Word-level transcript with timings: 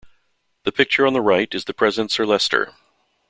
The 0.63 0.71
picture 0.71 1.05
on 1.05 1.13
the 1.13 1.21
right 1.21 1.53
is 1.53 1.65
the 1.65 1.75
present 1.75 2.09
Sir 2.09 2.25
Leicester. 2.25 2.73